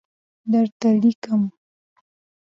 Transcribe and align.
درته 0.51 0.89
لیکمه 1.01 1.49